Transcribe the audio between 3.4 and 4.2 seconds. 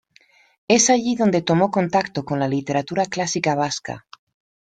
vasca.